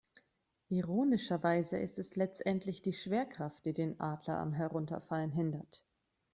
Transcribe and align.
Ironischerweise 0.69 1.77
ist 1.77 1.99
es 1.99 2.15
letztendlich 2.15 2.81
die 2.81 2.91
Schwerkraft, 2.91 3.63
die 3.67 3.73
den 3.73 3.99
Adler 3.99 4.39
am 4.39 4.51
Herunterfallen 4.51 5.29
hindert. 5.29 5.85